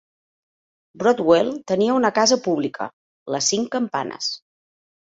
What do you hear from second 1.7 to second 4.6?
tenia una casa pública, les Cinc Campanes.